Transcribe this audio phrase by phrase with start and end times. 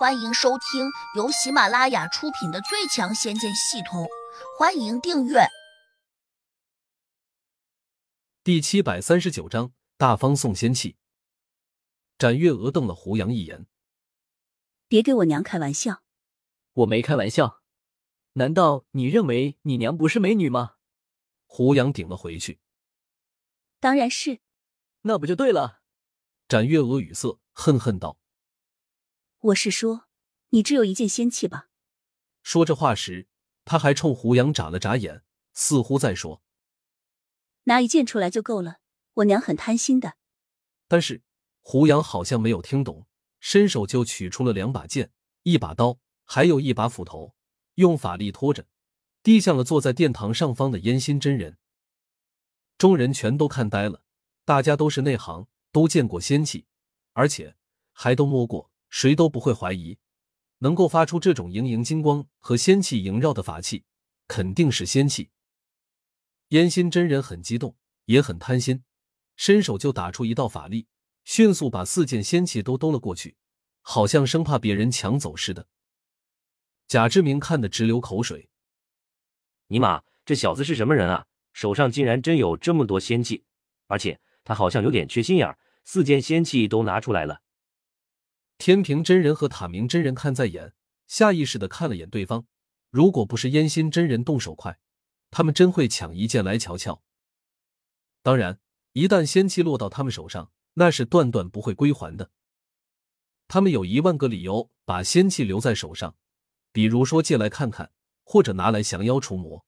[0.00, 4.04] 欢迎收听由喜马拉雅出品的《最强仙剑系统》，
[4.58, 5.40] 欢迎订阅。
[8.42, 10.96] 第七百三十九章：大方送仙器。
[12.16, 13.66] 展月娥瞪了胡杨一眼
[14.88, 16.02] ：“别给我娘开玩笑！
[16.72, 17.60] 我没开玩笑，
[18.32, 20.76] 难道你认为你娘不是美女吗？”
[21.44, 22.58] 胡杨顶了回去
[23.78, 24.40] ：“当然是，
[25.02, 25.82] 那不就对了？”
[26.48, 28.18] 展月娥语塞，恨恨道。
[29.44, 30.04] 我是说，
[30.50, 31.70] 你只有一件仙器吧？
[32.42, 33.26] 说这话时，
[33.64, 35.22] 他还冲胡杨眨了眨眼，
[35.54, 36.42] 似乎在说
[37.64, 38.80] ：“拿一件出来就够了。”
[39.14, 40.16] 我娘很贪心的。
[40.86, 41.22] 但是
[41.60, 43.06] 胡杨好像没有听懂，
[43.38, 45.10] 伸手就取出了两把剑、
[45.44, 47.34] 一把刀，还有一把斧头，
[47.76, 48.66] 用法力拖着，
[49.22, 51.56] 递向了坐在殿堂上方的烟心真人。
[52.76, 54.02] 众人全都看呆了，
[54.44, 56.66] 大家都是内行，都见过仙器，
[57.14, 57.56] 而且
[57.92, 58.69] 还都摸过。
[58.90, 59.98] 谁都不会怀疑，
[60.58, 63.84] 能够发出这种莹莹金光和仙气萦绕的法器，
[64.28, 65.30] 肯定是仙器。
[66.48, 68.82] 烟心真人很激动，也很贪心，
[69.36, 70.88] 伸手就打出一道法力，
[71.24, 73.36] 迅速把四件仙器都兜了过去，
[73.80, 75.68] 好像生怕别人抢走似的。
[76.88, 78.50] 贾志明看得直流口水
[79.68, 81.26] ：“尼玛，这小子是什么人啊？
[81.52, 83.44] 手上竟然真有这么多仙器，
[83.86, 87.42] 而且他好像有点缺心眼儿，四件仙器都拿出来了。”
[88.60, 90.74] 天平真人和塔明真人看在眼，
[91.06, 92.46] 下意识的看了眼对方。
[92.90, 94.78] 如果不是烟心真人动手快，
[95.30, 97.02] 他们真会抢一件来瞧瞧。
[98.22, 98.60] 当然，
[98.92, 102.30] 一旦仙气落到他们手上，那是断断不会归还的。
[103.48, 106.14] 他们有一万个理由把仙气留在手上，
[106.70, 107.90] 比如说借来看看，
[108.24, 109.64] 或者拿来降妖除魔。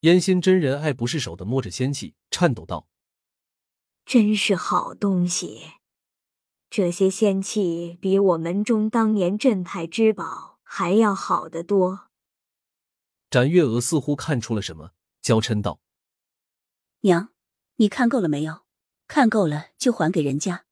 [0.00, 2.86] 烟心真人爱不释手的摸着仙气，颤抖道
[4.04, 5.62] ：“真是好东西。”
[6.74, 12.08] 这些仙器比我门中当年镇派之宝还要好得多。
[13.28, 15.82] 展月娥似乎看出了什么，娇嗔道
[17.04, 17.28] ：“娘，
[17.76, 18.62] 你看够了没有？
[19.06, 20.64] 看够了就还给人家。”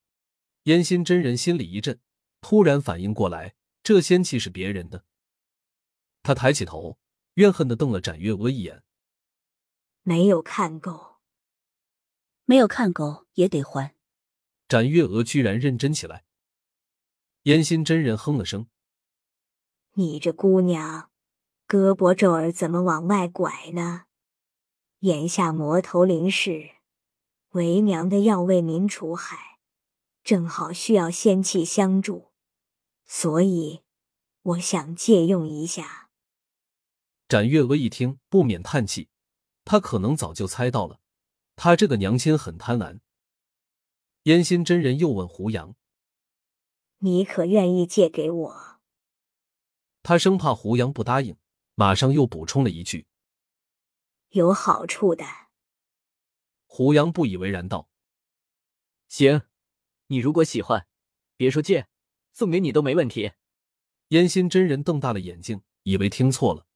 [0.65, 2.01] 燕心真人心里一震，
[2.41, 5.05] 突然反应过来，这仙器是别人的。
[6.23, 6.99] 他抬起头，
[7.35, 8.83] 怨恨的瞪了展月娥一眼
[10.01, 11.19] ：“没有看够，
[12.47, 13.95] 没有看够也得还。”
[14.71, 16.23] 展月娥居然认真起来，
[17.43, 18.69] 烟心真人哼了声
[19.95, 21.11] ：“你这姑娘，
[21.67, 24.05] 胳膊肘儿怎么往外拐呢？
[25.01, 26.71] 眼下魔头临世，
[27.49, 29.59] 为娘的要为民除害，
[30.23, 32.31] 正好需要仙气相助，
[33.05, 33.83] 所以
[34.43, 36.11] 我想借用一下。”
[37.27, 39.09] 展月娥一听，不免叹气，
[39.65, 41.01] 她可能早就猜到了，
[41.57, 43.01] 她这个娘亲很贪婪。
[44.25, 45.75] 烟心真人又问胡杨
[46.99, 48.81] ：“你可愿意借给我？”
[50.03, 51.37] 他生怕胡杨不答应，
[51.75, 53.07] 马上又补充了一句
[54.31, 55.25] ：“有好处的。”
[56.67, 57.89] 胡杨不以为然道
[59.09, 59.43] ：“行，
[60.09, 60.87] 你如果喜欢，
[61.37, 61.89] 别说借，
[62.33, 63.33] 送给你都没问题。”
[64.09, 66.67] 烟心真人瞪大了眼睛，以为听错了。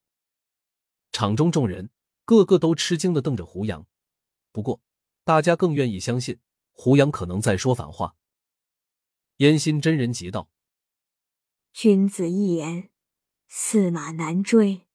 [1.13, 1.91] 场中众人
[2.25, 3.87] 个个都吃惊的瞪着胡杨，
[4.51, 4.81] 不过
[5.25, 6.41] 大家更愿意相信。
[6.75, 8.17] 胡杨可能在说反话。
[9.39, 10.51] 燕心真人急道
[11.73, 12.91] ：“君子一言，
[13.49, 14.87] 驷马难追。”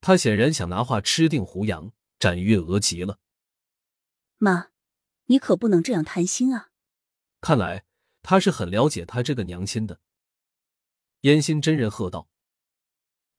[0.00, 1.92] 他显然想拿话吃定胡杨。
[2.18, 3.20] 展月娥急了
[4.38, 4.70] ：“妈，
[5.26, 6.70] 你可不能这样贪心啊！”
[7.40, 7.84] 看来
[8.22, 10.00] 他是很了解他这个娘亲的。
[11.20, 12.28] 燕心真人喝道：“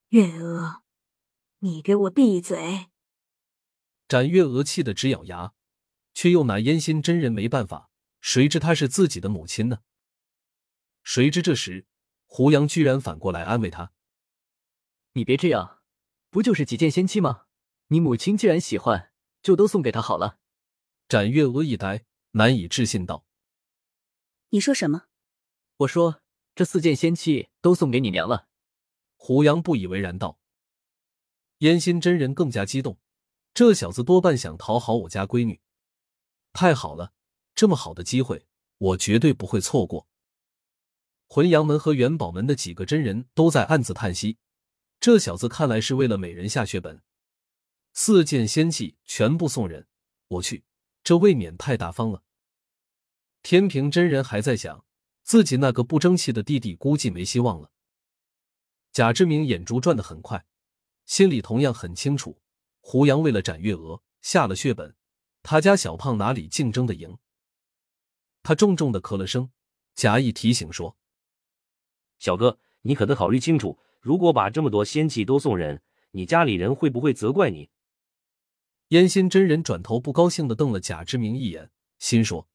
[0.08, 0.82] 月娥，
[1.58, 2.90] 你给我闭嘴！”
[4.08, 5.52] 展月娥气得直咬牙。
[6.12, 7.90] 却又拿烟心真人没办法，
[8.20, 9.80] 谁知她是自己的母亲呢？
[11.02, 11.86] 谁知这时
[12.26, 13.92] 胡杨居然反过来安慰她
[15.14, 15.80] ：“你别这样，
[16.28, 17.46] 不就是几件仙器吗？
[17.88, 19.12] 你母亲既然喜欢，
[19.42, 20.38] 就都送给她好了。”
[21.08, 23.24] 展月娥一呆，难以置信道
[24.50, 25.06] ：“你说什么？”
[25.78, 26.22] 我说
[26.54, 28.48] ：“这四件仙器都送给你娘了。”
[29.16, 30.38] 胡杨不以为然道
[31.58, 33.00] ：“烟心真人更加激动，
[33.52, 35.60] 这小子多半想讨好我家闺女。”
[36.60, 37.14] 太好了，
[37.54, 38.46] 这么好的机会，
[38.76, 40.06] 我绝对不会错过。
[41.26, 44.36] 魂阳门和元宝门的几个真人都在暗自叹息，
[45.00, 47.02] 这小子看来是为了美人下血本。
[47.94, 49.88] 四件仙器全部送人，
[50.28, 50.66] 我去，
[51.02, 52.24] 这未免太大方了。
[53.42, 54.84] 天平真人还在想，
[55.22, 57.70] 自己那个不争气的弟弟估计没希望了。
[58.92, 60.44] 贾志明眼珠转得很快，
[61.06, 62.42] 心里同样很清楚，
[62.80, 64.94] 胡杨为了斩月娥下了血本。
[65.42, 67.18] 他家小胖哪里竞争的赢？
[68.42, 69.50] 他重重的咳了声，
[69.94, 70.96] 假意提醒说
[72.18, 75.82] ：“小哥，你可得考虑清楚，如果把这么多仙器都送人，
[76.12, 77.70] 你家里人会不会责怪你？
[78.88, 82.48] 烟心真人转头不高兴的瞪了贾之明一眼，心说：“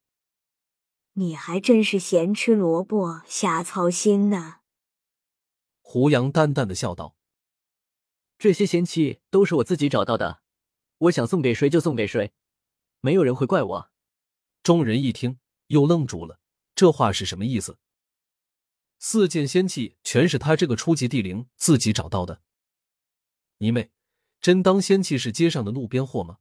[1.13, 4.57] 你还真是咸吃萝卜瞎操心呢。”
[5.79, 7.15] 胡杨淡淡的笑道
[8.37, 10.41] ：“这些仙器都是我自己找到的，
[10.97, 12.33] 我想送给谁就送给谁，
[13.01, 13.91] 没有人会怪我。”
[14.63, 16.39] 众人一听，又愣住了，
[16.73, 17.77] 这话是什么意思？
[18.97, 22.41] 四件仙器全是他这个初级地灵自己找到的？
[23.57, 23.91] 你妹，
[24.41, 26.39] 真当仙器是街上的路边货吗？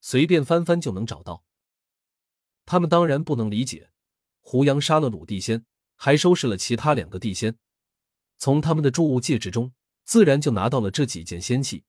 [0.00, 1.44] 随便翻翻就能找到？
[2.66, 3.90] 他们当然不能理解。
[4.40, 5.64] 胡杨杀了鲁地仙，
[5.96, 7.56] 还收拾了其他两个地仙，
[8.36, 9.72] 从他们的注物戒指中，
[10.04, 11.84] 自然就拿到了这几件仙器。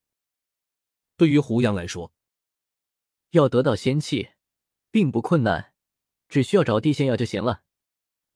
[1.16, 2.12] 对于胡杨来说，
[3.36, 4.30] 要得到仙器，
[4.92, 5.72] 并不困难，
[6.28, 7.64] 只需要找地仙药就行了。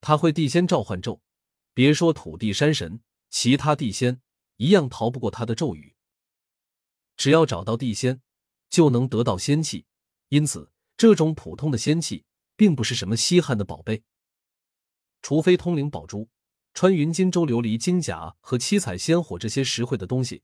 [0.00, 1.22] 他会地仙召唤咒。
[1.72, 3.00] 别说土地山神，
[3.30, 4.20] 其他地仙
[4.56, 5.94] 一样逃不过他的咒语。
[7.16, 8.20] 只要找到地仙，
[8.68, 9.86] 就能得到仙器。
[10.30, 12.24] 因此，这种普通的仙器
[12.56, 14.02] 并不是什么稀罕的宝贝。
[15.22, 16.28] 除非通灵宝珠、
[16.74, 20.42] 穿云金州琉璃金甲和七彩仙火这些实惠的东西，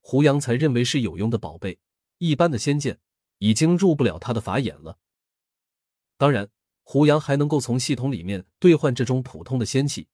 [0.00, 1.78] 胡杨才认为是有用的宝贝。
[2.16, 2.98] 一般的仙剑
[3.40, 4.98] 已经入不了他的法眼了。
[6.16, 6.50] 当然，
[6.82, 10.08] 胡杨还能够从系统里面兑换这种普通的仙器。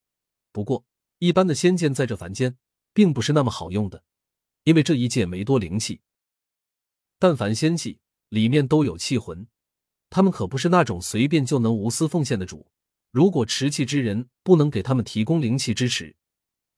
[0.53, 0.85] 不过，
[1.19, 2.57] 一般的仙剑在这凡间
[2.93, 4.05] 并不是那么好用的，
[4.65, 6.01] 因为这一界没多灵气。
[7.19, 9.49] 但凡仙器里面都有气魂，
[10.11, 12.71] 他们可不是那种随便就能无私奉献的主。
[13.11, 16.15] 如果持气之人不能给他们提供灵气支持，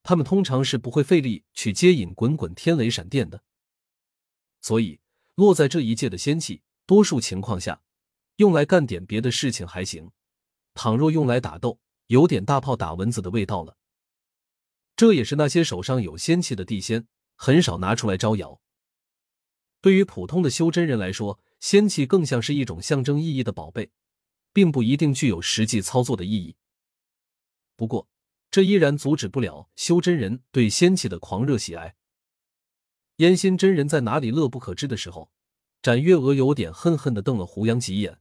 [0.02, 3.42] 他们通常是不会费力去接引滚滚天雷闪电的。
[4.60, 5.00] 所以，
[5.38, 7.80] 落在这一界的仙气，多数情况下
[8.38, 10.08] 用来干点别的事情还行；
[10.74, 13.76] 倘若用来打斗，有点大炮打蚊子的味道了，
[14.96, 17.06] 这也是那些手上有仙气的地仙
[17.36, 18.60] 很少拿出来招摇。
[19.80, 23.92] 对于普通的修真人来说，仙气更像是一种象征意义的宝贝，
[24.52, 26.56] 并不一定具有实际操作的意义。
[27.76, 28.08] 不过，
[28.50, 31.94] 这依然阻止不了修真人对仙气的狂热喜爱。
[33.18, 35.30] 烟心真人在哪里乐不可支的时候，
[35.82, 38.20] 展月娥有点恨恨的瞪了胡杨几眼，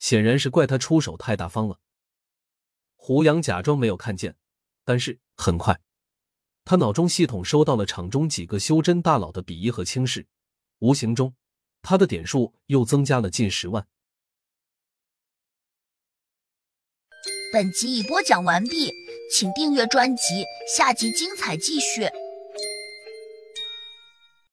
[0.00, 1.78] 显然是怪他出手太大方了。
[2.96, 4.36] 胡杨假装没有看见，
[4.84, 5.80] 但是很快，
[6.64, 10.26] 他脑中系统收到了场中几个修真大佬的鄙夷和轻视，
[10.80, 11.36] 无形中，
[11.80, 13.86] 他的点数又增加了近十万。
[17.52, 18.92] 本集已播讲完毕，
[19.30, 20.44] 请订阅专辑，
[20.76, 22.10] 下集精彩继续。